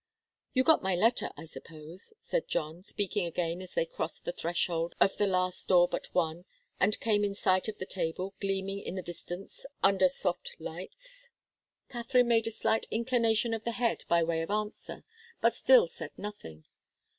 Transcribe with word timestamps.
"You 0.55 0.63
got 0.63 0.81
my 0.81 0.95
letter, 0.95 1.29
I 1.37 1.45
suppose," 1.45 2.11
said 2.19 2.47
John, 2.47 2.81
speaking 2.81 3.27
again 3.27 3.61
as 3.61 3.73
they 3.75 3.85
crossed 3.85 4.25
the 4.25 4.31
threshold 4.31 4.95
of 4.99 5.15
the 5.17 5.27
last 5.27 5.67
door 5.67 5.87
but 5.87 6.07
one, 6.11 6.45
and 6.79 6.99
came 6.99 7.23
in 7.23 7.35
sight 7.35 7.67
of 7.67 7.77
the 7.77 7.85
table, 7.85 8.33
gleaming 8.39 8.79
in 8.79 8.95
the 8.95 9.03
distance 9.03 9.63
under 9.83 10.09
soft 10.09 10.55
lights. 10.57 11.29
Katharine 11.87 12.29
made 12.29 12.47
a 12.47 12.51
slight 12.51 12.87
inclination 12.89 13.53
of 13.53 13.63
the 13.63 13.73
head 13.73 14.05
by 14.07 14.23
way 14.23 14.41
of 14.41 14.49
answer, 14.49 15.03
but 15.39 15.53
still 15.53 15.85
said 15.85 16.09
nothing. 16.17 16.65